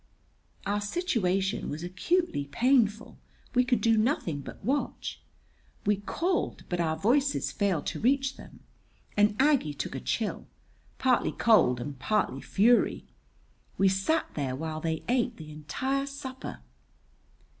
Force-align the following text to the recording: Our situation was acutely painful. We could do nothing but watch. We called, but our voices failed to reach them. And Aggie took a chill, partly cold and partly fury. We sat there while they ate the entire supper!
Our 0.65 0.81
situation 0.81 1.69
was 1.69 1.83
acutely 1.83 2.45
painful. 2.45 3.19
We 3.53 3.63
could 3.63 3.81
do 3.81 3.97
nothing 3.97 4.39
but 4.39 4.65
watch. 4.65 5.21
We 5.85 5.97
called, 5.97 6.63
but 6.69 6.79
our 6.79 6.97
voices 6.97 7.51
failed 7.51 7.85
to 7.85 7.99
reach 7.99 8.35
them. 8.35 8.61
And 9.15 9.39
Aggie 9.39 9.75
took 9.75 9.93
a 9.93 9.99
chill, 9.99 10.47
partly 10.97 11.31
cold 11.33 11.79
and 11.79 11.99
partly 11.99 12.41
fury. 12.41 13.05
We 13.77 13.89
sat 13.89 14.25
there 14.33 14.55
while 14.55 14.81
they 14.81 15.03
ate 15.07 15.37
the 15.37 15.51
entire 15.51 16.07
supper! 16.07 16.61